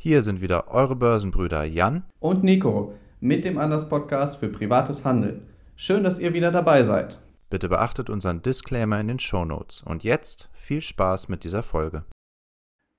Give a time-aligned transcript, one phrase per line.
[0.00, 5.52] Hier sind wieder eure Börsenbrüder Jan und Nico mit dem Anders Podcast für privates Handeln.
[5.74, 7.18] Schön, dass ihr wieder dabei seid.
[7.50, 9.82] Bitte beachtet unseren Disclaimer in den Show Notes.
[9.82, 12.04] Und jetzt viel Spaß mit dieser Folge.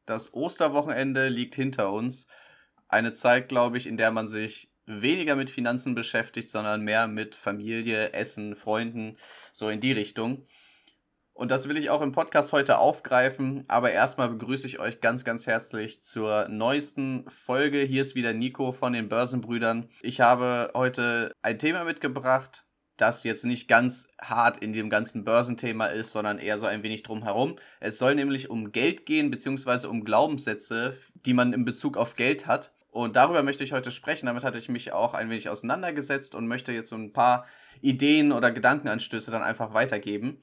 [0.05, 2.27] Das Osterwochenende liegt hinter uns.
[2.89, 7.33] Eine Zeit, glaube ich, in der man sich weniger mit Finanzen beschäftigt, sondern mehr mit
[7.33, 9.15] Familie, Essen, Freunden,
[9.53, 10.47] so in die Richtung.
[11.39, 13.63] Und das will ich auch im Podcast heute aufgreifen.
[13.69, 17.79] Aber erstmal begrüße ich euch ganz, ganz herzlich zur neuesten Folge.
[17.79, 19.87] Hier ist wieder Nico von den Börsenbrüdern.
[20.01, 22.65] Ich habe heute ein Thema mitgebracht,
[22.97, 27.03] das jetzt nicht ganz hart in dem ganzen Börsenthema ist, sondern eher so ein wenig
[27.03, 27.55] drumherum.
[27.79, 32.47] Es soll nämlich um Geld gehen, beziehungsweise um Glaubenssätze, die man in Bezug auf Geld
[32.47, 32.73] hat.
[32.91, 34.25] Und darüber möchte ich heute sprechen.
[34.25, 37.45] Damit hatte ich mich auch ein wenig auseinandergesetzt und möchte jetzt so ein paar
[37.79, 40.41] Ideen oder Gedankenanstöße dann einfach weitergeben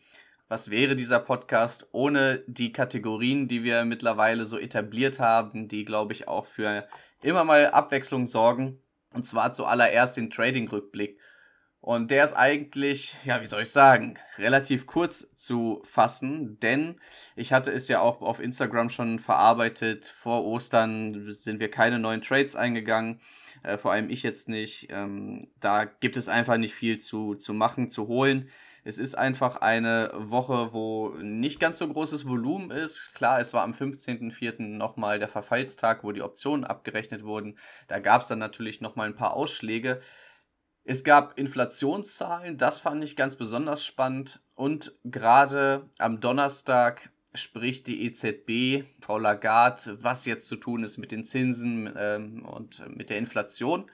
[0.48, 6.12] was wäre dieser Podcast ohne die Kategorien, die wir mittlerweile so etabliert haben, die, glaube
[6.12, 6.86] ich, auch für
[7.22, 8.80] immer mal Abwechslung sorgen.
[9.12, 11.18] Und zwar zuallererst den Trading-Rückblick.
[11.80, 17.00] Und der ist eigentlich, ja, wie soll ich sagen, relativ kurz zu fassen, denn
[17.36, 20.06] ich hatte es ja auch auf Instagram schon verarbeitet.
[20.06, 23.20] Vor Ostern sind wir keine neuen Trades eingegangen,
[23.62, 24.88] äh, vor allem ich jetzt nicht.
[24.90, 28.50] Ähm, da gibt es einfach nicht viel zu, zu machen, zu holen.
[28.86, 33.14] Es ist einfach eine Woche, wo nicht ganz so großes Volumen ist.
[33.14, 34.62] Klar, es war am 15.04.
[34.62, 37.58] nochmal der Verfallstag, wo die Optionen abgerechnet wurden.
[37.88, 39.98] Da gab es dann natürlich nochmal ein paar Ausschläge.
[40.84, 44.40] Es gab Inflationszahlen, das fand ich ganz besonders spannend.
[44.54, 51.10] Und gerade am Donnerstag spricht die EZB, Frau Lagarde, was jetzt zu tun ist mit
[51.10, 53.90] den Zinsen ähm, und mit der Inflation.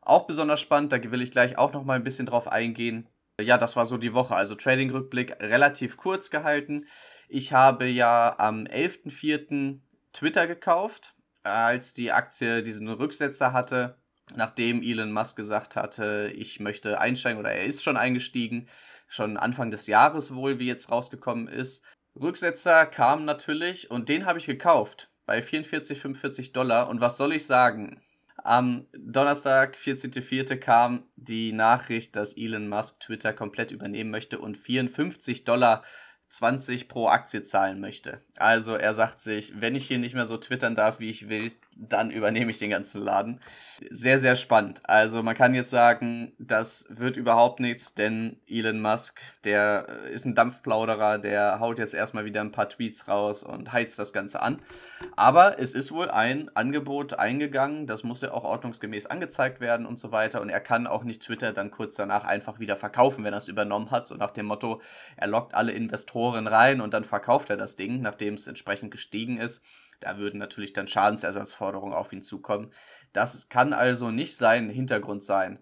[0.00, 3.06] Auch besonders spannend, da will ich gleich auch noch mal ein bisschen drauf eingehen.
[3.40, 4.34] Ja, das war so die Woche.
[4.34, 6.86] Also Trading-Rückblick relativ kurz gehalten.
[7.28, 9.80] Ich habe ja am 11.04.
[10.12, 13.96] Twitter gekauft, als die Aktie diesen Rücksetzer hatte,
[14.36, 18.68] nachdem Elon Musk gesagt hatte, ich möchte einsteigen oder er ist schon eingestiegen,
[19.08, 21.82] schon Anfang des Jahres wohl, wie jetzt rausgekommen ist.
[22.14, 26.88] Rücksetzer kam natürlich und den habe ich gekauft bei 44, 45 Dollar.
[26.88, 28.02] Und was soll ich sagen?
[28.44, 35.44] Am Donnerstag, 14.04., kam die Nachricht, dass Elon Musk Twitter komplett übernehmen möchte und 54
[35.44, 35.84] Dollar
[36.32, 38.22] 20 pro Aktie zahlen möchte.
[38.38, 41.52] Also er sagt sich, wenn ich hier nicht mehr so twittern darf, wie ich will,
[41.76, 43.40] dann übernehme ich den ganzen Laden.
[43.90, 44.80] Sehr, sehr spannend.
[44.84, 50.34] Also man kann jetzt sagen, das wird überhaupt nichts, denn Elon Musk, der ist ein
[50.34, 54.58] Dampfplauderer, der haut jetzt erstmal wieder ein paar Tweets raus und heizt das Ganze an.
[55.16, 59.98] Aber es ist wohl ein Angebot eingegangen, das muss ja auch ordnungsgemäß angezeigt werden und
[59.98, 60.40] so weiter.
[60.40, 63.48] Und er kann auch nicht Twitter dann kurz danach einfach wieder verkaufen, wenn er es
[63.48, 64.06] übernommen hat.
[64.06, 64.80] So nach dem Motto,
[65.16, 69.38] er lockt alle Investoren rein und dann verkauft er das Ding, nachdem es entsprechend gestiegen
[69.38, 69.62] ist.
[70.00, 72.72] Da würden natürlich dann Schadensersatzforderungen auf ihn zukommen.
[73.12, 75.60] Das kann also nicht sein Hintergrund sein,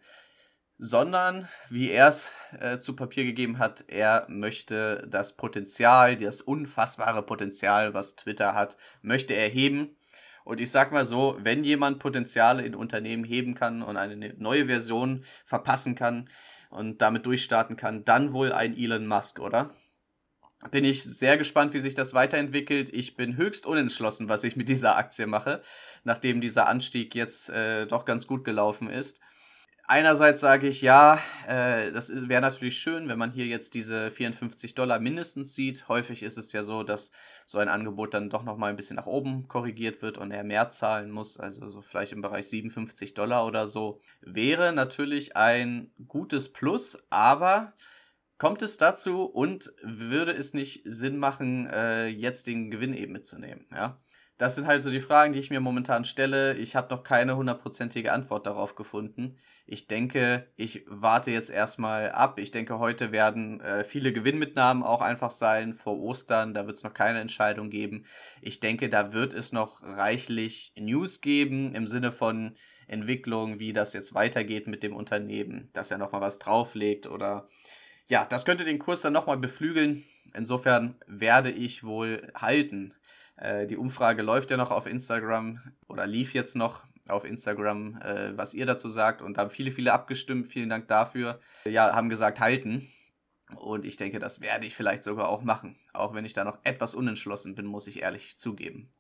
[0.79, 7.23] sondern, wie er es äh, zu Papier gegeben hat, er möchte das Potenzial, das unfassbare
[7.23, 9.97] Potenzial, was Twitter hat, möchte er heben.
[10.43, 14.67] Und ich sag mal so, wenn jemand Potenziale in Unternehmen heben kann und eine neue
[14.67, 16.31] Version verpassen kann
[16.71, 19.75] und damit durchstarten kann, dann wohl ein Elon Musk, oder?
[20.71, 22.93] Bin ich sehr gespannt, wie sich das weiterentwickelt.
[22.93, 25.63] Ich bin höchst unentschlossen, was ich mit dieser Aktie mache,
[26.05, 29.21] nachdem dieser Anstieg jetzt äh, doch ganz gut gelaufen ist.
[29.87, 31.19] Einerseits sage ich, ja,
[31.49, 35.89] äh, das wäre natürlich schön, wenn man hier jetzt diese 54 Dollar mindestens sieht.
[35.89, 37.11] Häufig ist es ja so, dass
[37.45, 40.69] so ein Angebot dann doch nochmal ein bisschen nach oben korrigiert wird und er mehr
[40.69, 44.01] zahlen muss, also so vielleicht im Bereich 57 Dollar oder so.
[44.21, 47.73] Wäre natürlich ein gutes Plus, aber
[48.41, 53.67] Kommt es dazu und würde es nicht Sinn machen, äh, jetzt den Gewinn eben mitzunehmen?
[53.71, 54.01] Ja?
[54.39, 56.55] Das sind halt so die Fragen, die ich mir momentan stelle.
[56.55, 59.37] Ich habe noch keine hundertprozentige Antwort darauf gefunden.
[59.67, 62.39] Ich denke, ich warte jetzt erstmal ab.
[62.39, 66.55] Ich denke, heute werden äh, viele Gewinnmitnahmen auch einfach sein vor Ostern.
[66.55, 68.07] Da wird es noch keine Entscheidung geben.
[68.41, 73.93] Ich denke, da wird es noch reichlich News geben im Sinne von Entwicklung, wie das
[73.93, 77.51] jetzt weitergeht mit dem Unternehmen, dass er nochmal was drauflegt oder
[78.11, 80.05] ja, das könnte den Kurs dann nochmal beflügeln.
[80.35, 82.93] Insofern werde ich wohl halten.
[83.37, 88.37] Äh, die Umfrage läuft ja noch auf Instagram oder lief jetzt noch auf Instagram, äh,
[88.37, 89.23] was ihr dazu sagt.
[89.23, 90.49] Und da haben viele, viele abgestimmt.
[90.49, 91.39] Vielen Dank dafür.
[91.65, 92.93] Ja, haben gesagt, halten.
[93.55, 95.77] Und ich denke, das werde ich vielleicht sogar auch machen.
[95.93, 98.91] Auch wenn ich da noch etwas unentschlossen bin, muss ich ehrlich zugeben.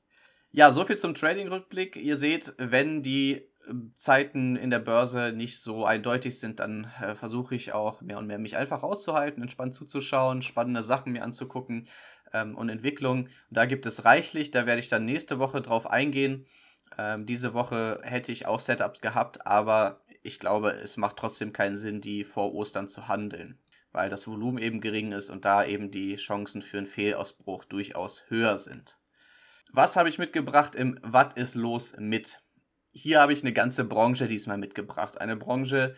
[0.52, 1.96] Ja, soviel zum Trading-Rückblick.
[1.96, 3.49] Ihr seht, wenn die
[3.94, 8.26] Zeiten in der Börse nicht so eindeutig sind, dann äh, versuche ich auch mehr und
[8.26, 11.88] mehr mich einfach auszuhalten, entspannt zuzuschauen, spannende Sachen mir anzugucken
[12.32, 13.26] ähm, und Entwicklung.
[13.26, 16.46] Und da gibt es reichlich, da werde ich dann nächste Woche drauf eingehen.
[16.98, 21.76] Ähm, diese Woche hätte ich auch Setups gehabt, aber ich glaube, es macht trotzdem keinen
[21.76, 23.58] Sinn, die vor Ostern zu handeln,
[23.92, 28.24] weil das Volumen eben gering ist und da eben die Chancen für einen Fehlausbruch durchaus
[28.28, 28.98] höher sind.
[29.72, 32.42] Was habe ich mitgebracht im Was ist los mit?
[32.92, 35.20] Hier habe ich eine ganze Branche diesmal mitgebracht.
[35.20, 35.94] Eine Branche,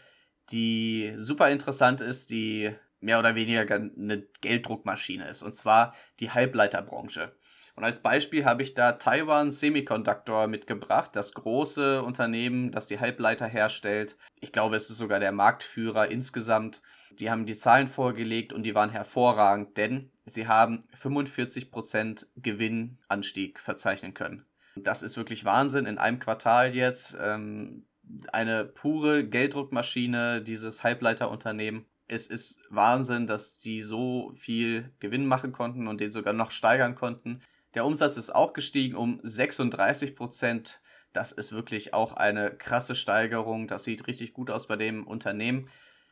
[0.50, 7.34] die super interessant ist, die mehr oder weniger eine Gelddruckmaschine ist, und zwar die Halbleiterbranche.
[7.74, 13.46] Und als Beispiel habe ich da Taiwan Semiconductor mitgebracht, das große Unternehmen, das die Halbleiter
[13.46, 14.16] herstellt.
[14.40, 16.82] Ich glaube, es ist sogar der Marktführer insgesamt.
[17.18, 24.12] Die haben die Zahlen vorgelegt und die waren hervorragend, denn sie haben 45% Gewinnanstieg verzeichnen
[24.12, 24.44] können.
[24.76, 27.16] Das ist wirklich Wahnsinn in einem Quartal jetzt.
[27.20, 27.86] Ähm,
[28.32, 31.86] eine pure Gelddruckmaschine, dieses Halbleiterunternehmen.
[32.08, 36.94] Es ist Wahnsinn, dass die so viel Gewinn machen konnten und den sogar noch steigern
[36.94, 37.40] konnten.
[37.74, 40.80] Der Umsatz ist auch gestiegen um 36 Prozent.
[41.12, 43.66] Das ist wirklich auch eine krasse Steigerung.
[43.66, 45.69] Das sieht richtig gut aus bei dem Unternehmen.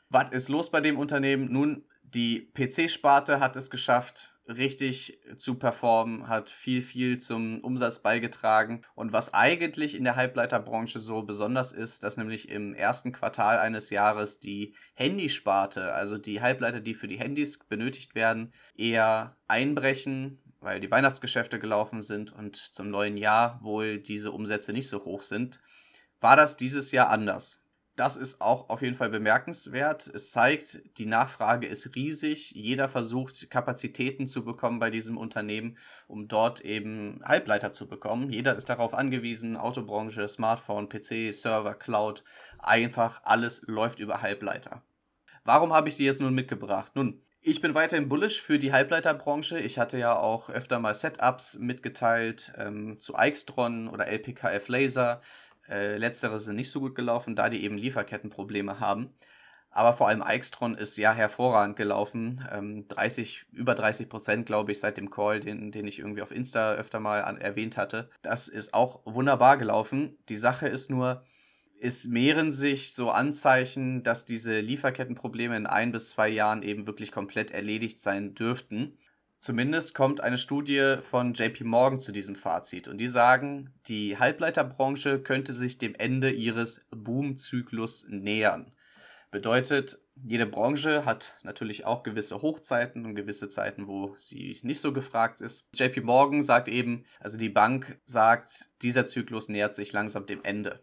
[0.09, 1.53] Was ist los bei dem Unternehmen?
[1.53, 8.83] Nun, die PC-Sparte hat es geschafft, richtig zu performen, hat viel, viel zum Umsatz beigetragen.
[8.95, 13.91] Und was eigentlich in der Halbleiterbranche so besonders ist, dass nämlich im ersten Quartal eines
[13.91, 20.81] Jahres die Handysparte, also die Halbleiter, die für die Handys benötigt werden, eher einbrechen, weil
[20.81, 25.61] die Weihnachtsgeschäfte gelaufen sind und zum neuen Jahr wohl diese Umsätze nicht so hoch sind,
[26.21, 27.63] war das dieses Jahr anders.
[27.97, 30.07] Das ist auch auf jeden Fall bemerkenswert.
[30.07, 32.53] Es zeigt, die Nachfrage ist riesig.
[32.53, 35.77] Jeder versucht, Kapazitäten zu bekommen bei diesem Unternehmen,
[36.07, 38.31] um dort eben Halbleiter zu bekommen.
[38.31, 39.57] Jeder ist darauf angewiesen.
[39.57, 42.25] Autobranche, Smartphone, PC, Server, Cloud.
[42.59, 44.83] Einfach alles läuft über Halbleiter.
[45.45, 46.93] Warum habe ich die jetzt nun mitgebracht?
[46.95, 49.59] Nun, ich bin weiterhin bullish für die Halbleiterbranche.
[49.59, 55.23] Ich hatte ja auch öfter mal Setups mitgeteilt ähm, zu Aixtron oder LPKF Laser.
[55.71, 59.15] Äh, letztere sind nicht so gut gelaufen, da die eben Lieferkettenprobleme haben.
[59.73, 62.45] Aber vor allem Aixtron ist ja hervorragend gelaufen.
[62.53, 66.33] Ähm, 30, über 30 Prozent, glaube ich, seit dem Call, den, den ich irgendwie auf
[66.33, 68.11] Insta öfter mal an, erwähnt hatte.
[68.23, 70.19] Das ist auch wunderbar gelaufen.
[70.29, 71.25] Die Sache ist nur,
[71.81, 77.13] es mehren sich so Anzeichen, dass diese Lieferkettenprobleme in ein bis zwei Jahren eben wirklich
[77.13, 78.99] komplett erledigt sein dürften.
[79.41, 85.19] Zumindest kommt eine Studie von JP Morgan zu diesem Fazit und die sagen, die Halbleiterbranche
[85.19, 88.71] könnte sich dem Ende ihres Boomzyklus nähern.
[89.31, 94.93] Bedeutet, jede Branche hat natürlich auch gewisse Hochzeiten und gewisse Zeiten, wo sie nicht so
[94.93, 95.67] gefragt ist.
[95.73, 100.83] JP Morgan sagt eben, also die Bank sagt, dieser Zyklus nähert sich langsam dem Ende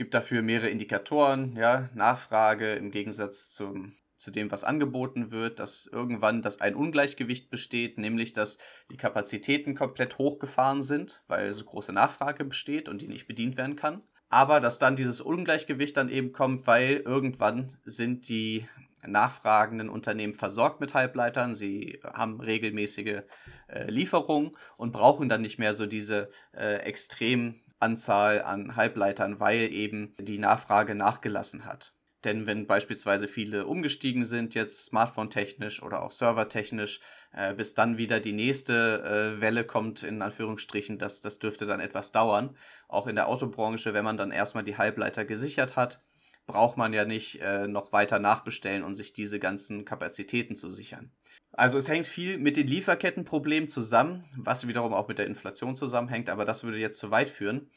[0.00, 5.86] gibt dafür mehrere Indikatoren, ja, Nachfrage im Gegensatz zum, zu dem, was angeboten wird, dass
[5.86, 8.58] irgendwann das ein Ungleichgewicht besteht, nämlich dass
[8.90, 13.76] die Kapazitäten komplett hochgefahren sind, weil so große Nachfrage besteht und die nicht bedient werden
[13.76, 14.02] kann.
[14.28, 18.68] Aber dass dann dieses Ungleichgewicht dann eben kommt, weil irgendwann sind die
[19.06, 23.22] nachfragenden Unternehmen versorgt mit Halbleitern, sie haben regelmäßige
[23.68, 29.72] äh, Lieferungen und brauchen dann nicht mehr so diese äh, extrem Anzahl an Halbleitern, weil
[29.72, 31.94] eben die Nachfrage nachgelassen hat.
[32.24, 37.00] Denn wenn beispielsweise viele umgestiegen sind, jetzt smartphone-technisch oder auch servertechnisch,
[37.32, 41.80] äh, bis dann wieder die nächste äh, Welle kommt, in Anführungsstrichen, das, das dürfte dann
[41.80, 42.56] etwas dauern.
[42.88, 46.02] Auch in der Autobranche, wenn man dann erstmal die Halbleiter gesichert hat,
[46.46, 51.12] braucht man ja nicht äh, noch weiter nachbestellen und sich diese ganzen Kapazitäten zu sichern.
[51.52, 56.30] Also es hängt viel mit den Lieferkettenproblemen zusammen, was wiederum auch mit der Inflation zusammenhängt,
[56.30, 57.70] aber das würde jetzt zu weit führen.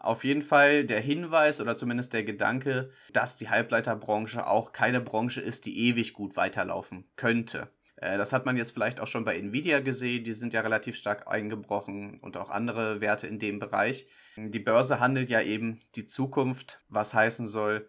[0.00, 5.42] Auf jeden Fall der Hinweis oder zumindest der Gedanke, dass die Halbleiterbranche auch keine Branche
[5.42, 7.68] ist, die ewig gut weiterlaufen könnte.
[7.96, 10.96] Äh, das hat man jetzt vielleicht auch schon bei Nvidia gesehen, die sind ja relativ
[10.96, 14.06] stark eingebrochen und auch andere Werte in dem Bereich.
[14.36, 17.86] Die Börse handelt ja eben die Zukunft, was heißen soll,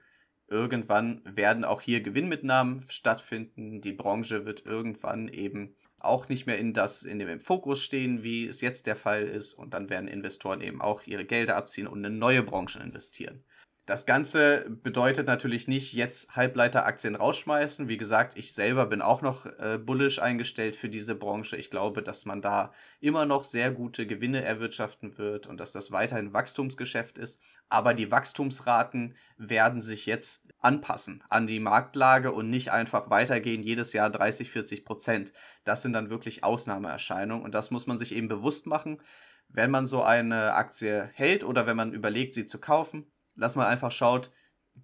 [0.48, 3.80] irgendwann werden auch hier Gewinnmitnahmen stattfinden.
[3.80, 8.48] Die Branche wird irgendwann eben auch nicht mehr in das in dem Fokus stehen, wie
[8.48, 9.54] es jetzt der Fall ist.
[9.54, 13.44] Und dann werden Investoren eben auch ihre Gelder abziehen und in neue Branchen investieren.
[13.92, 17.90] Das Ganze bedeutet natürlich nicht jetzt Halbleiteraktien rausschmeißen.
[17.90, 21.58] Wie gesagt, ich selber bin auch noch äh, bullish eingestellt für diese Branche.
[21.58, 22.72] Ich glaube, dass man da
[23.02, 27.42] immer noch sehr gute Gewinne erwirtschaften wird und dass das weiterhin Wachstumsgeschäft ist.
[27.68, 33.92] Aber die Wachstumsraten werden sich jetzt anpassen an die Marktlage und nicht einfach weitergehen, jedes
[33.92, 35.34] Jahr 30, 40 Prozent.
[35.66, 39.02] Das sind dann wirklich Ausnahmeerscheinungen und das muss man sich eben bewusst machen,
[39.50, 43.68] wenn man so eine Aktie hält oder wenn man überlegt, sie zu kaufen dass man
[43.68, 44.32] einfach schaut,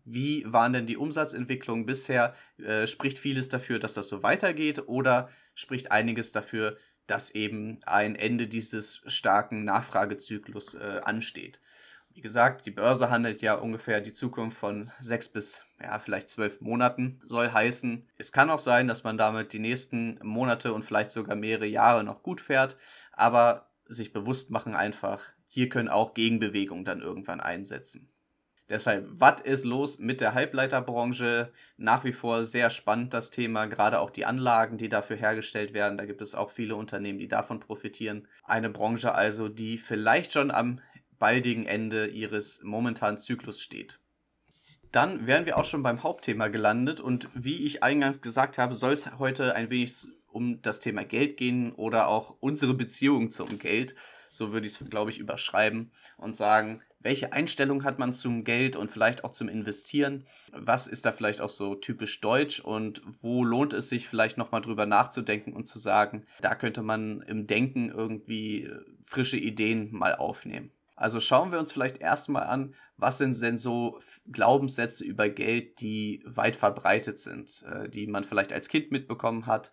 [0.03, 2.35] wie waren denn die Umsatzentwicklungen bisher?
[2.57, 6.77] Äh, spricht vieles dafür, dass das so weitergeht oder spricht einiges dafür,
[7.07, 11.61] dass eben ein Ende dieses starken Nachfragezyklus äh, ansteht?
[12.17, 16.61] Wie gesagt, die Börse handelt ja ungefähr die Zukunft von sechs bis ja, vielleicht zwölf
[16.61, 17.21] Monaten.
[17.23, 21.35] Soll heißen, es kann auch sein, dass man damit die nächsten Monate und vielleicht sogar
[21.35, 22.75] mehrere Jahre noch gut fährt,
[23.11, 28.09] aber sich bewusst machen einfach, hier können auch Gegenbewegungen dann irgendwann einsetzen.
[28.69, 31.53] Deshalb, was ist los mit der Halbleiterbranche?
[31.77, 35.97] Nach wie vor sehr spannend das Thema, gerade auch die Anlagen, die dafür hergestellt werden.
[35.97, 38.27] Da gibt es auch viele Unternehmen, die davon profitieren.
[38.43, 40.81] Eine Branche also, die vielleicht schon am
[41.17, 43.99] baldigen Ende ihres momentanen Zyklus steht.
[44.91, 48.93] Dann wären wir auch schon beim Hauptthema gelandet und wie ich eingangs gesagt habe, soll
[48.93, 53.95] es heute ein wenig um das Thema Geld gehen oder auch unsere Beziehung zum Geld.
[54.29, 58.75] So würde ich es, glaube ich, überschreiben und sagen, welche Einstellung hat man zum Geld
[58.75, 60.25] und vielleicht auch zum Investieren?
[60.51, 64.59] Was ist da vielleicht auch so typisch deutsch und wo lohnt es sich vielleicht nochmal
[64.59, 70.15] drüber nachzudenken und zu sagen, da könnte man im Denken irgendwie äh, frische Ideen mal
[70.15, 70.69] aufnehmen?
[70.97, 76.21] Also schauen wir uns vielleicht erstmal an, was sind denn so Glaubenssätze über Geld, die
[76.25, 79.71] weit verbreitet sind, äh, die man vielleicht als Kind mitbekommen hat,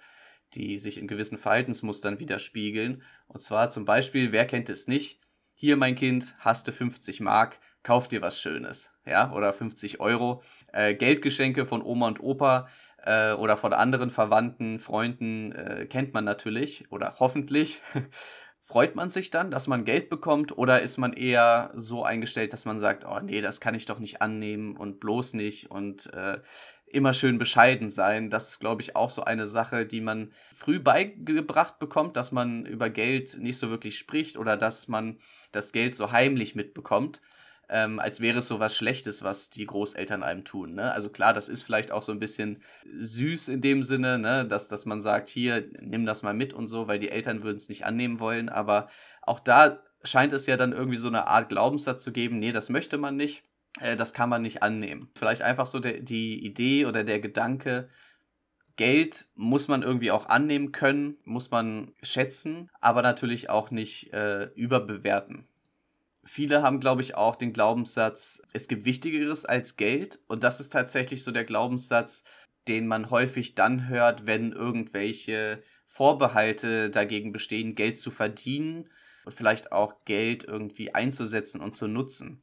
[0.52, 3.02] die sich in gewissen Verhaltensmustern widerspiegeln.
[3.26, 5.23] Und zwar zum Beispiel, wer kennt es nicht?
[5.56, 10.42] Hier, mein Kind, hast du 50 Mark, kauf dir was Schönes, ja, oder 50 Euro.
[10.72, 12.66] Äh, Geldgeschenke von Oma und Opa
[13.04, 17.80] äh, oder von anderen Verwandten, Freunden äh, kennt man natürlich oder hoffentlich.
[18.60, 22.64] Freut man sich dann, dass man Geld bekommt oder ist man eher so eingestellt, dass
[22.64, 26.38] man sagt, oh nee, das kann ich doch nicht annehmen und bloß nicht und äh,
[26.94, 28.30] immer schön bescheiden sein.
[28.30, 32.66] Das ist, glaube ich, auch so eine Sache, die man früh beigebracht bekommt, dass man
[32.66, 35.18] über Geld nicht so wirklich spricht oder dass man
[35.52, 37.20] das Geld so heimlich mitbekommt
[37.68, 40.74] ähm, als wäre es so was Schlechtes, was die Großeltern einem tun.
[40.74, 40.92] Ne?
[40.92, 42.62] Also klar, das ist vielleicht auch so ein bisschen
[42.98, 44.46] süß in dem Sinne, ne?
[44.46, 47.56] dass, dass man sagt, hier, nimm das mal mit und so, weil die Eltern würden
[47.56, 48.48] es nicht annehmen wollen.
[48.48, 48.88] Aber
[49.22, 52.68] auch da scheint es ja dann irgendwie so eine Art Glaubenssatz zu geben, nee, das
[52.68, 53.44] möchte man nicht,
[53.80, 55.10] das kann man nicht annehmen.
[55.16, 57.88] Vielleicht einfach so der, die Idee oder der Gedanke,
[58.76, 64.46] Geld muss man irgendwie auch annehmen können, muss man schätzen, aber natürlich auch nicht äh,
[64.54, 65.46] überbewerten.
[66.24, 70.20] Viele haben, glaube ich, auch den Glaubenssatz, es gibt Wichtigeres als Geld.
[70.26, 72.24] Und das ist tatsächlich so der Glaubenssatz,
[72.66, 78.88] den man häufig dann hört, wenn irgendwelche Vorbehalte dagegen bestehen, Geld zu verdienen
[79.24, 82.42] und vielleicht auch Geld irgendwie einzusetzen und zu nutzen.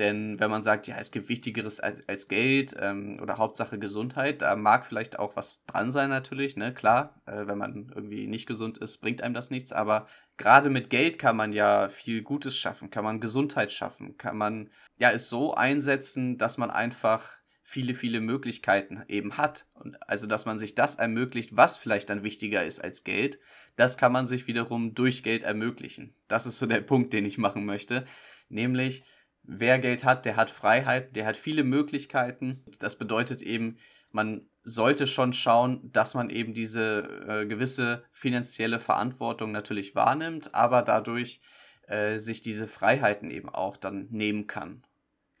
[0.00, 4.40] Denn wenn man sagt, ja, es gibt Wichtigeres als, als Geld ähm, oder Hauptsache Gesundheit,
[4.40, 6.72] da mag vielleicht auch was dran sein natürlich, ne?
[6.72, 9.72] Klar, äh, wenn man irgendwie nicht gesund ist, bringt einem das nichts.
[9.72, 10.06] Aber
[10.38, 14.70] gerade mit Geld kann man ja viel Gutes schaffen, kann man Gesundheit schaffen, kann man
[14.96, 19.66] ja es so einsetzen, dass man einfach viele, viele Möglichkeiten eben hat.
[19.74, 23.38] Und also, dass man sich das ermöglicht, was vielleicht dann wichtiger ist als Geld,
[23.76, 26.14] das kann man sich wiederum durch Geld ermöglichen.
[26.26, 28.06] Das ist so der Punkt, den ich machen möchte.
[28.48, 29.04] Nämlich,
[29.50, 32.64] wer Geld hat, der hat Freiheit, der hat viele Möglichkeiten.
[32.78, 33.78] Das bedeutet eben,
[34.12, 40.82] man sollte schon schauen, dass man eben diese äh, gewisse finanzielle Verantwortung natürlich wahrnimmt, aber
[40.82, 41.40] dadurch
[41.88, 44.82] äh, sich diese Freiheiten eben auch dann nehmen kann.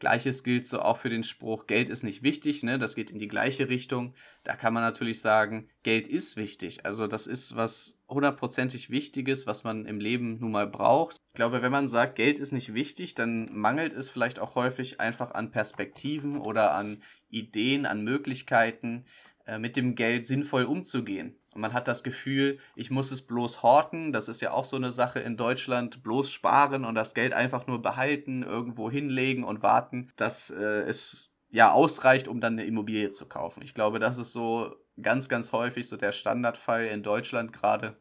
[0.00, 2.78] Gleiches gilt so auch für den Spruch, Geld ist nicht wichtig, ne?
[2.78, 4.14] Das geht in die gleiche Richtung.
[4.44, 6.86] Da kann man natürlich sagen, Geld ist wichtig.
[6.86, 11.18] Also das ist was hundertprozentig Wichtiges, was man im Leben nun mal braucht.
[11.32, 15.00] Ich glaube, wenn man sagt, Geld ist nicht wichtig, dann mangelt es vielleicht auch häufig
[15.00, 19.04] einfach an Perspektiven oder an Ideen, an Möglichkeiten,
[19.46, 21.36] äh, mit dem Geld sinnvoll umzugehen.
[21.54, 24.12] Und man hat das Gefühl, ich muss es bloß horten.
[24.12, 26.02] Das ist ja auch so eine Sache in Deutschland.
[26.02, 31.30] Bloß sparen und das Geld einfach nur behalten, irgendwo hinlegen und warten, dass äh, es
[31.50, 33.62] ja ausreicht, um dann eine Immobilie zu kaufen.
[33.62, 37.96] Ich glaube, das ist so ganz, ganz häufig so der Standardfall in Deutschland gerade.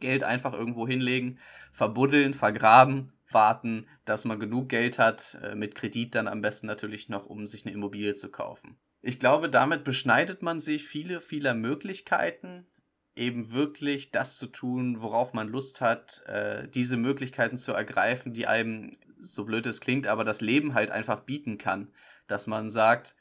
[0.00, 1.38] Geld einfach irgendwo hinlegen,
[1.72, 7.08] verbuddeln, vergraben, warten, dass man genug Geld hat, äh, mit Kredit dann am besten natürlich
[7.08, 8.78] noch, um sich eine Immobilie zu kaufen.
[9.00, 12.66] Ich glaube, damit beschneidet man sich viele, viele Möglichkeiten,
[13.14, 18.46] eben wirklich das zu tun, worauf man Lust hat, äh, diese Möglichkeiten zu ergreifen, die
[18.46, 21.92] einem, so blöd es klingt, aber das Leben halt einfach bieten kann.
[22.28, 23.16] Dass man sagt,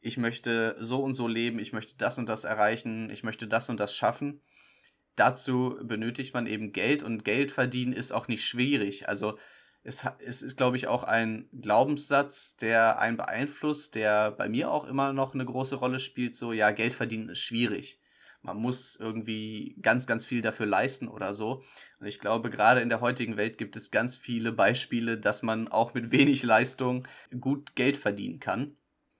[0.00, 3.68] ich möchte so und so leben, ich möchte das und das erreichen, ich möchte das
[3.68, 4.40] und das schaffen.
[5.16, 9.08] Dazu benötigt man eben Geld und Geld verdienen ist auch nicht schwierig.
[9.08, 9.36] Also
[9.88, 14.84] es, es ist, glaube ich, auch ein Glaubenssatz, der einen beeinflusst, der bei mir auch
[14.84, 16.34] immer noch eine große Rolle spielt.
[16.34, 18.00] So, ja, Geld verdienen ist schwierig.
[18.42, 21.64] Man muss irgendwie ganz, ganz viel dafür leisten oder so.
[21.98, 25.66] Und ich glaube, gerade in der heutigen Welt gibt es ganz viele Beispiele, dass man
[25.68, 27.06] auch mit wenig Leistung
[27.40, 28.76] gut Geld verdienen kann.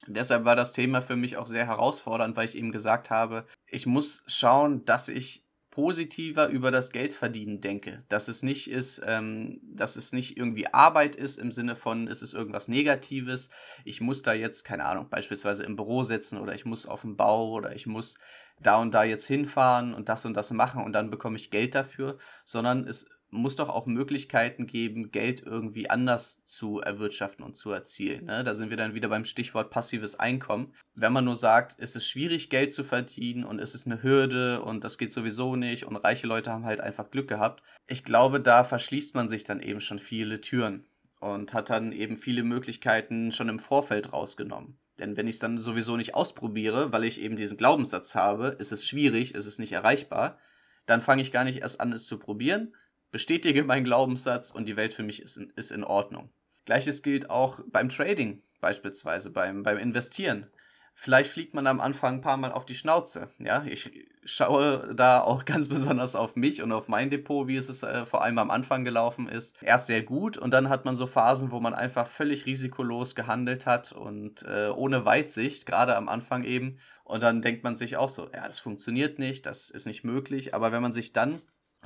[0.07, 3.47] Und deshalb war das Thema für mich auch sehr herausfordernd, weil ich eben gesagt habe,
[3.67, 5.48] ich muss schauen, dass ich
[5.79, 8.03] positiver über das Geldverdienen denke.
[8.09, 12.21] Dass es nicht ist, ähm, dass es nicht irgendwie Arbeit ist im Sinne von, es
[12.21, 13.49] ist irgendwas Negatives.
[13.85, 17.17] Ich muss da jetzt, keine Ahnung, beispielsweise im Büro sitzen oder ich muss auf dem
[17.17, 18.17] Bau oder ich muss
[18.63, 21.75] da und da jetzt hinfahren und das und das machen und dann bekomme ich Geld
[21.75, 27.71] dafür, sondern es muss doch auch Möglichkeiten geben, Geld irgendwie anders zu erwirtschaften und zu
[27.71, 28.25] erzielen.
[28.25, 28.43] Ne?
[28.43, 30.73] Da sind wir dann wieder beim Stichwort passives Einkommen.
[30.95, 34.63] Wenn man nur sagt, es ist schwierig, Geld zu verdienen und es ist eine Hürde
[34.63, 37.63] und das geht sowieso nicht und reiche Leute haben halt einfach Glück gehabt.
[37.87, 40.87] Ich glaube, da verschließt man sich dann eben schon viele Türen
[41.21, 44.79] und hat dann eben viele Möglichkeiten schon im Vorfeld rausgenommen.
[44.99, 48.73] Denn wenn ich es dann sowieso nicht ausprobiere, weil ich eben diesen Glaubenssatz habe, ist
[48.73, 50.39] es schwierig, ist es nicht erreichbar,
[50.87, 52.73] dann fange ich gar nicht erst an, es zu probieren
[53.11, 56.31] bestätige meinen Glaubenssatz und die Welt für mich ist in, ist in Ordnung.
[56.65, 60.47] Gleiches gilt auch beim Trading beispielsweise, beim, beim Investieren.
[60.95, 63.31] Vielleicht fliegt man am Anfang ein paar Mal auf die Schnauze.
[63.39, 63.91] Ja, ich
[64.31, 68.23] schaue da auch ganz besonders auf mich und auf mein Depot, wie es äh, vor
[68.23, 69.63] allem am Anfang gelaufen ist.
[69.63, 73.67] Erst sehr gut und dann hat man so Phasen, wo man einfach völlig risikolos gehandelt
[73.67, 76.79] hat und äh, ohne Weitsicht, gerade am Anfang eben.
[77.05, 80.55] Und dann denkt man sich auch so, ja, das funktioniert nicht, das ist nicht möglich.
[80.55, 81.41] Aber wenn man sich dann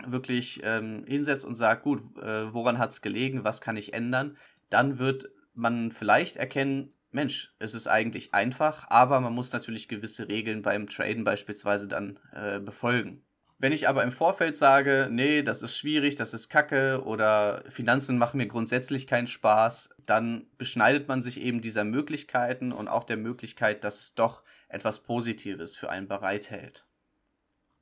[0.06, 4.36] wirklich ähm, hinsetzt und sagt, gut, äh, woran hat es gelegen, was kann ich ändern,
[4.68, 10.28] dann wird man vielleicht erkennen, Mensch, es ist eigentlich einfach, aber man muss natürlich gewisse
[10.28, 13.22] Regeln beim Traden beispielsweise dann äh, befolgen.
[13.58, 18.18] Wenn ich aber im Vorfeld sage, nee, das ist schwierig, das ist Kacke oder Finanzen
[18.18, 23.18] machen mir grundsätzlich keinen Spaß, dann beschneidet man sich eben dieser Möglichkeiten und auch der
[23.18, 26.86] Möglichkeit, dass es doch etwas Positives für einen bereithält.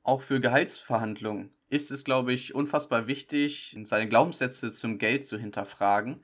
[0.03, 6.23] Auch für Gehaltsverhandlungen ist es, glaube ich, unfassbar wichtig, seine Glaubenssätze zum Geld zu hinterfragen.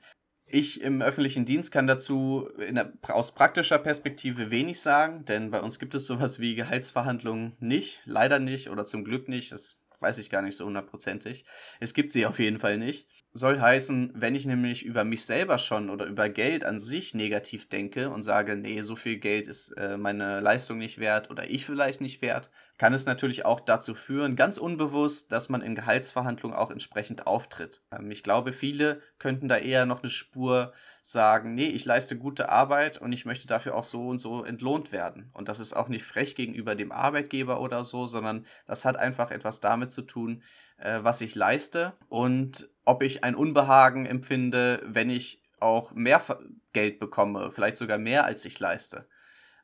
[0.50, 5.78] Ich im öffentlichen Dienst kann dazu der, aus praktischer Perspektive wenig sagen, denn bei uns
[5.78, 9.52] gibt es sowas wie Gehaltsverhandlungen nicht, leider nicht oder zum Glück nicht.
[9.52, 11.44] Das weiß ich gar nicht so hundertprozentig.
[11.80, 13.08] Es gibt sie auf jeden Fall nicht.
[13.38, 17.68] Soll heißen, wenn ich nämlich über mich selber schon oder über Geld an sich negativ
[17.68, 21.64] denke und sage, nee, so viel Geld ist äh, meine Leistung nicht wert oder ich
[21.64, 26.56] vielleicht nicht wert, kann es natürlich auch dazu führen, ganz unbewusst, dass man in Gehaltsverhandlungen
[26.56, 27.80] auch entsprechend auftritt.
[27.92, 30.72] Ähm, ich glaube, viele könnten da eher noch eine Spur
[31.02, 34.92] sagen, nee, ich leiste gute Arbeit und ich möchte dafür auch so und so entlohnt
[34.92, 35.30] werden.
[35.32, 39.30] Und das ist auch nicht frech gegenüber dem Arbeitgeber oder so, sondern das hat einfach
[39.30, 40.42] etwas damit zu tun,
[40.78, 46.22] äh, was ich leiste und ob ich ein Unbehagen empfinde, wenn ich auch mehr
[46.72, 49.06] Geld bekomme, vielleicht sogar mehr als ich leiste.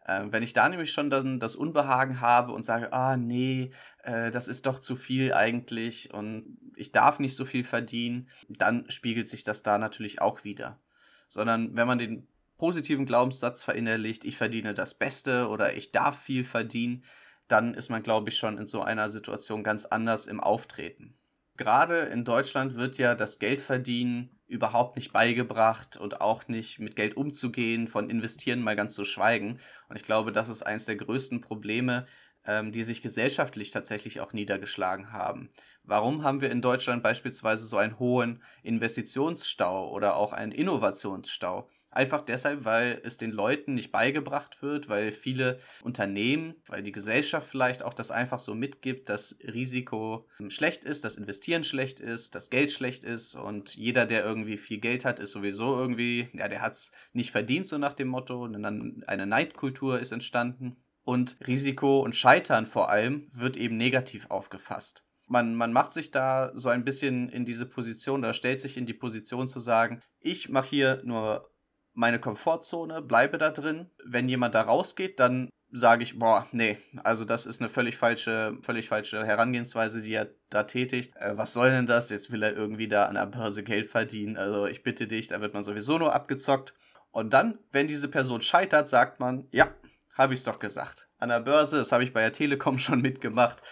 [0.04, 3.70] Äh, wenn ich da nämlich schon dann das Unbehagen habe und sage, ah nee,
[4.02, 8.90] äh, das ist doch zu viel eigentlich und ich darf nicht so viel verdienen, dann
[8.90, 10.78] spiegelt sich das da natürlich auch wieder.
[11.26, 16.44] Sondern wenn man den positiven Glaubenssatz verinnerlicht, ich verdiene das Beste oder ich darf viel
[16.44, 17.04] verdienen,
[17.48, 21.16] dann ist man, glaube ich, schon in so einer Situation ganz anders im Auftreten.
[21.56, 27.16] Gerade in Deutschland wird ja das Geldverdienen überhaupt nicht beigebracht und auch nicht mit Geld
[27.16, 29.60] umzugehen, von investieren mal ganz zu schweigen.
[29.88, 32.06] Und ich glaube, das ist eines der größten Probleme,
[32.44, 35.50] ähm, die sich gesellschaftlich tatsächlich auch niedergeschlagen haben.
[35.84, 41.68] Warum haben wir in Deutschland beispielsweise so einen hohen Investitionsstau oder auch einen Innovationsstau?
[41.94, 47.48] Einfach deshalb, weil es den Leuten nicht beigebracht wird, weil viele Unternehmen, weil die Gesellschaft
[47.48, 52.50] vielleicht auch das einfach so mitgibt, dass Risiko schlecht ist, dass Investieren schlecht ist, dass
[52.50, 56.62] Geld schlecht ist und jeder, der irgendwie viel Geld hat, ist sowieso irgendwie, ja, der
[56.62, 58.42] hat es nicht verdient, so nach dem Motto.
[58.42, 60.76] Und dann eine Neidkultur ist entstanden.
[61.04, 65.04] Und Risiko und Scheitern vor allem wird eben negativ aufgefasst.
[65.26, 68.86] Man, man macht sich da so ein bisschen in diese Position, da stellt sich in
[68.86, 71.50] die Position zu sagen, ich mache hier nur
[71.94, 73.90] meine Komfortzone, bleibe da drin.
[74.04, 78.56] Wenn jemand da rausgeht, dann sage ich, boah, nee, also das ist eine völlig falsche,
[78.62, 81.16] völlig falsche Herangehensweise, die er da tätigt.
[81.16, 82.10] Äh, was soll denn das?
[82.10, 84.36] Jetzt will er irgendwie da an der Börse Geld verdienen.
[84.36, 86.74] Also ich bitte dich, da wird man sowieso nur abgezockt.
[87.10, 89.68] Und dann, wenn diese Person scheitert, sagt man, ja,
[90.16, 91.08] habe ich es doch gesagt.
[91.18, 93.62] An der Börse, das habe ich bei der Telekom schon mitgemacht,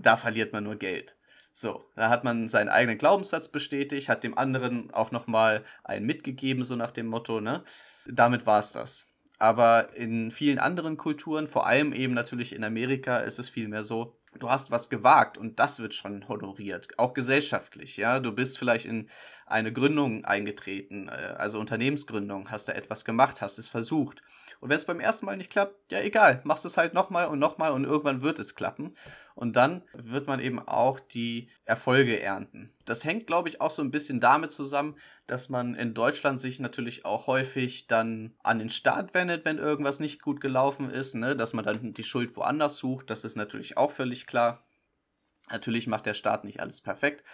[0.00, 1.16] da verliert man nur Geld.
[1.52, 6.64] So, da hat man seinen eigenen Glaubenssatz bestätigt, hat dem anderen auch nochmal einen mitgegeben,
[6.64, 7.62] so nach dem Motto, ne?
[8.06, 9.06] Damit war es das.
[9.38, 14.16] Aber in vielen anderen Kulturen, vor allem eben natürlich in Amerika, ist es vielmehr so,
[14.38, 18.18] du hast was gewagt und das wird schon honoriert, auch gesellschaftlich, ja.
[18.18, 19.10] Du bist vielleicht in
[19.44, 24.22] eine Gründung eingetreten, äh, also Unternehmensgründung, hast da etwas gemacht, hast es versucht.
[24.62, 27.40] Und wenn es beim ersten Mal nicht klappt, ja egal, machst es halt nochmal und
[27.40, 28.94] nochmal und irgendwann wird es klappen.
[29.34, 32.72] Und dann wird man eben auch die Erfolge ernten.
[32.84, 34.94] Das hängt, glaube ich, auch so ein bisschen damit zusammen,
[35.26, 39.98] dass man in Deutschland sich natürlich auch häufig dann an den Staat wendet, wenn irgendwas
[39.98, 41.34] nicht gut gelaufen ist, ne?
[41.34, 43.10] dass man dann die Schuld woanders sucht.
[43.10, 44.62] Das ist natürlich auch völlig klar.
[45.50, 47.24] Natürlich macht der Staat nicht alles perfekt,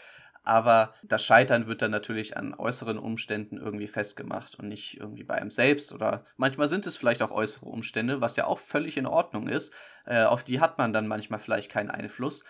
[0.48, 5.34] aber das Scheitern wird dann natürlich an äußeren Umständen irgendwie festgemacht und nicht irgendwie bei
[5.34, 9.06] einem selbst oder manchmal sind es vielleicht auch äußere Umstände, was ja auch völlig in
[9.06, 9.74] Ordnung ist.
[10.06, 12.44] Äh, auf die hat man dann manchmal vielleicht keinen Einfluss.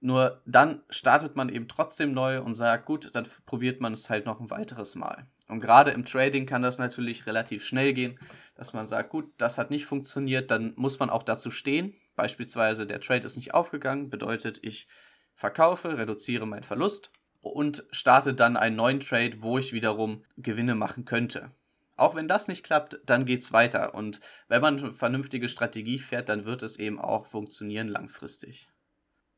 [0.00, 4.26] Nur dann startet man eben trotzdem neu und sagt, gut, dann probiert man es halt
[4.26, 5.26] noch ein weiteres Mal.
[5.48, 8.18] Und gerade im Trading kann das natürlich relativ schnell gehen,
[8.54, 11.94] dass man sagt, gut, das hat nicht funktioniert, dann muss man auch dazu stehen.
[12.16, 14.88] Beispielsweise der Trade ist nicht aufgegangen, bedeutet, ich
[15.34, 21.04] verkaufe, reduziere meinen Verlust und starte dann einen neuen Trade, wo ich wiederum Gewinne machen
[21.04, 21.50] könnte.
[21.96, 23.94] Auch wenn das nicht klappt, dann geht es weiter.
[23.94, 28.68] Und wenn man eine vernünftige Strategie fährt, dann wird es eben auch funktionieren langfristig.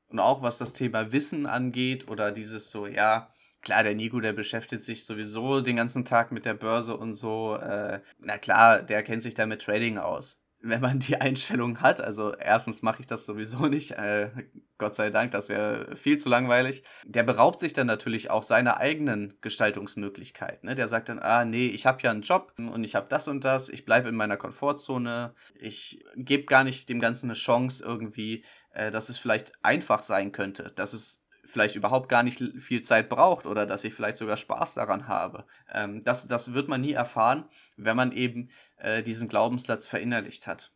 [0.09, 3.31] Und auch was das Thema Wissen angeht oder dieses so, ja,
[3.61, 7.57] klar, der Nico, der beschäftigt sich sowieso den ganzen Tag mit der Börse und so.
[7.57, 12.00] Äh, na klar, der kennt sich da mit Trading aus wenn man die Einstellung hat.
[12.00, 14.31] Also erstens mache ich das sowieso nicht, äh,
[14.79, 16.83] Gott sei Dank, das wäre viel zu langweilig.
[17.05, 20.64] Der beraubt sich dann natürlich auch seiner eigenen Gestaltungsmöglichkeit.
[20.64, 20.74] Ne?
[20.74, 23.44] Der sagt dann, ah nee, ich habe ja einen Job und ich habe das und
[23.44, 28.44] das, ich bleibe in meiner Komfortzone, ich gebe gar nicht dem Ganzen eine Chance irgendwie,
[28.72, 31.26] äh, dass es vielleicht einfach sein könnte, dass es
[31.57, 35.47] vielleicht überhaupt gar nicht viel Zeit braucht oder dass ich vielleicht sogar Spaß daran habe.
[35.73, 37.47] Ähm, das, das wird man nie erfahren,
[37.79, 40.71] wenn man eben äh, diesen Glaubenssatz verinnerlicht hat.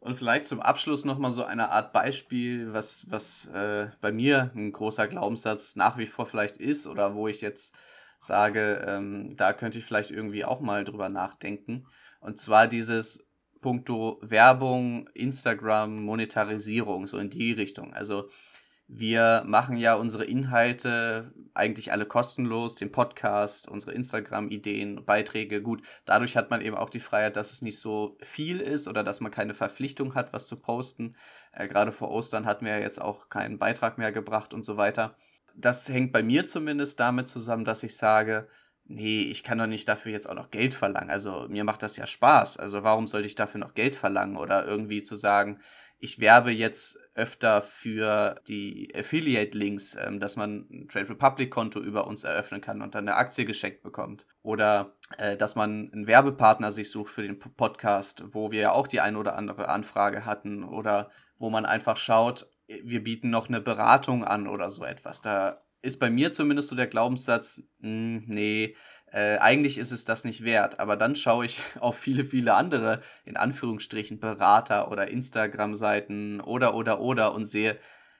[0.00, 4.70] Und vielleicht zum Abschluss nochmal so eine Art Beispiel, was, was äh, bei mir ein
[4.72, 7.74] großer Glaubenssatz nach wie vor vielleicht ist oder wo ich jetzt
[8.18, 11.84] sage, ähm, da könnte ich vielleicht irgendwie auch mal drüber nachdenken.
[12.20, 13.26] Und zwar dieses
[13.62, 17.94] Punkto Werbung, Instagram, Monetarisierung, so in die Richtung.
[17.94, 18.28] Also
[18.94, 25.62] wir machen ja unsere Inhalte eigentlich alle kostenlos, den Podcast, unsere Instagram-Ideen, Beiträge.
[25.62, 29.02] Gut, dadurch hat man eben auch die Freiheit, dass es nicht so viel ist oder
[29.02, 31.16] dass man keine Verpflichtung hat, was zu posten.
[31.52, 34.76] Äh, Gerade vor Ostern hatten wir ja jetzt auch keinen Beitrag mehr gebracht und so
[34.76, 35.16] weiter.
[35.54, 38.46] Das hängt bei mir zumindest damit zusammen, dass ich sage,
[38.84, 41.10] nee, ich kann doch nicht dafür jetzt auch noch Geld verlangen.
[41.10, 42.58] Also mir macht das ja Spaß.
[42.58, 45.60] Also warum sollte ich dafür noch Geld verlangen oder irgendwie zu sagen,
[46.02, 52.24] ich werbe jetzt öfter für die Affiliate-Links, ähm, dass man ein Trade Republic-Konto über uns
[52.24, 54.26] eröffnen kann und dann eine Aktie geschenkt bekommt.
[54.42, 58.88] Oder äh, dass man einen Werbepartner sich sucht für den Podcast, wo wir ja auch
[58.88, 60.64] die ein oder andere Anfrage hatten.
[60.64, 65.20] Oder wo man einfach schaut, wir bieten noch eine Beratung an oder so etwas.
[65.20, 68.74] Da ist bei mir zumindest so der Glaubenssatz, mh, hm, nee,
[69.12, 70.80] äh, eigentlich ist es das nicht wert.
[70.80, 77.00] Aber dann schaue ich auf viele, viele andere, in Anführungsstrichen, Berater oder Instagram-Seiten oder, oder,
[77.00, 77.78] oder und sehe,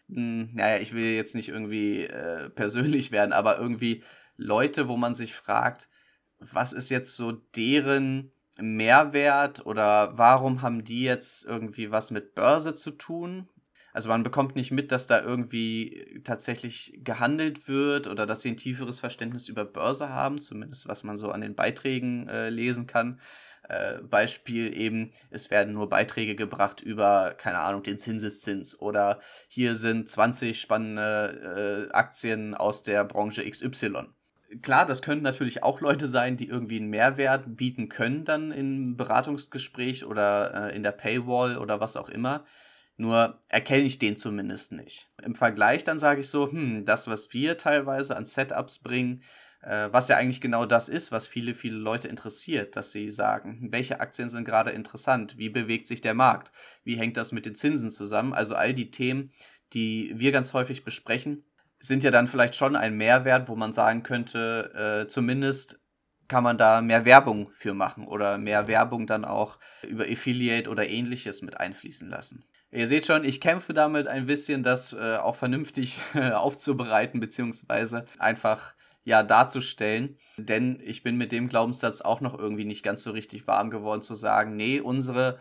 [0.09, 4.03] mh, hm, naja, ich will jetzt nicht irgendwie äh, persönlich werden, aber irgendwie
[4.37, 5.89] Leute, wo man sich fragt,
[6.39, 12.75] was ist jetzt so deren Mehrwert oder warum haben die jetzt irgendwie was mit Börse
[12.75, 13.49] zu tun?
[13.93, 18.57] Also man bekommt nicht mit, dass da irgendwie tatsächlich gehandelt wird oder dass sie ein
[18.57, 23.21] tieferes Verständnis über Börse haben, zumindest was man so an den Beiträgen äh, lesen kann.
[23.69, 29.77] Äh, Beispiel eben, es werden nur Beiträge gebracht über, keine Ahnung, den Zinseszins oder hier
[29.77, 34.07] sind 20 spannende äh, Aktien aus der Branche XY
[34.61, 38.97] klar, das können natürlich auch Leute sein, die irgendwie einen Mehrwert bieten können dann im
[38.97, 42.45] Beratungsgespräch oder äh, in der Paywall oder was auch immer.
[42.97, 45.09] Nur erkenne ich den zumindest nicht.
[45.23, 49.23] Im Vergleich dann sage ich so, hm, das, was wir teilweise an Setups bringen,
[49.63, 53.69] äh, was ja eigentlich genau das ist, was viele, viele Leute interessiert, dass sie sagen,
[53.71, 56.53] welche Aktien sind gerade interessant, wie bewegt sich der Markt,
[56.85, 58.35] wie hängt das mit den Zinsen zusammen.
[58.35, 59.33] Also all die Themen,
[59.73, 61.45] die wir ganz häufig besprechen,
[61.79, 65.81] sind ja dann vielleicht schon ein Mehrwert, wo man sagen könnte, äh, zumindest
[66.29, 70.89] kann man da mehr Werbung für machen oder mehr Werbung dann auch über Affiliate oder
[70.89, 72.45] ähnliches mit einfließen lassen.
[72.75, 78.75] Ihr seht schon, ich kämpfe damit ein bisschen, das äh, auch vernünftig aufzubereiten, beziehungsweise einfach
[79.05, 80.17] ja darzustellen.
[80.39, 84.01] Denn ich bin mit dem Glaubenssatz auch noch irgendwie nicht ganz so richtig warm geworden,
[84.01, 85.39] zu sagen, nee, unsere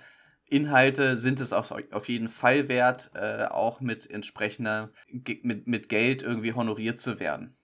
[0.50, 6.24] Inhalte sind es auf, auf jeden Fall wert, äh, auch mit entsprechender, mit, mit Geld
[6.24, 7.56] irgendwie honoriert zu werden.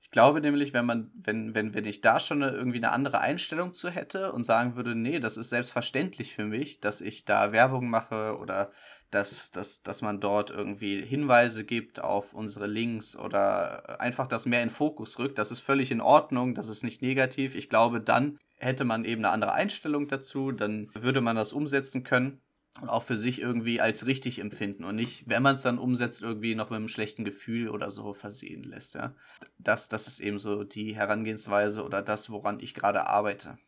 [0.00, 3.74] Ich glaube nämlich, wenn man, wenn, wenn, wenn ich da schon irgendwie eine andere Einstellung
[3.74, 7.90] zu hätte und sagen würde, nee, das ist selbstverständlich für mich, dass ich da Werbung
[7.90, 8.70] mache oder
[9.10, 14.62] dass, dass, dass man dort irgendwie Hinweise gibt auf unsere Links oder einfach das mehr
[14.62, 15.38] in Fokus rückt.
[15.38, 17.54] Das ist völlig in Ordnung, das ist nicht negativ.
[17.54, 22.02] Ich glaube, dann hätte man eben eine andere Einstellung dazu, dann würde man das umsetzen
[22.02, 22.40] können
[22.80, 26.22] und auch für sich irgendwie als richtig empfinden und nicht, wenn man es dann umsetzt,
[26.22, 28.94] irgendwie noch mit einem schlechten Gefühl oder so versehen lässt.
[28.94, 29.14] Ja?
[29.58, 33.58] Das, das ist eben so die Herangehensweise oder das, woran ich gerade arbeite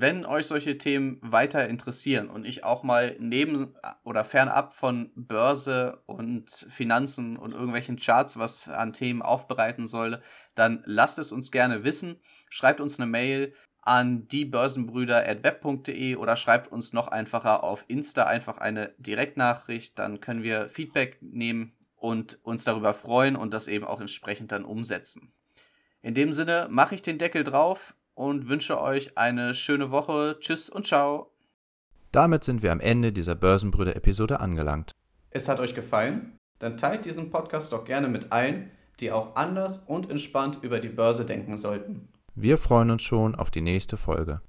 [0.00, 6.02] wenn euch solche Themen weiter interessieren und ich auch mal neben oder fernab von Börse
[6.06, 10.22] und Finanzen und irgendwelchen Charts was an Themen aufbereiten soll,
[10.54, 12.20] dann lasst es uns gerne wissen.
[12.50, 18.94] Schreibt uns eine Mail an diebörsenbrüder.web.de oder schreibt uns noch einfacher auf Insta einfach eine
[18.98, 19.98] Direktnachricht.
[19.98, 24.64] Dann können wir Feedback nehmen und uns darüber freuen und das eben auch entsprechend dann
[24.64, 25.32] umsetzen.
[26.02, 30.36] In dem Sinne mache ich den Deckel drauf und wünsche euch eine schöne Woche.
[30.40, 31.30] Tschüss und ciao.
[32.12, 34.92] Damit sind wir am Ende dieser Börsenbrüder-Episode angelangt.
[35.30, 36.38] Es hat euch gefallen?
[36.60, 40.88] Dann teilt diesen Podcast doch gerne mit allen, die auch anders und entspannt über die
[40.88, 42.08] Börse denken sollten.
[42.36, 44.40] Wir freuen uns schon auf die nächste Folge.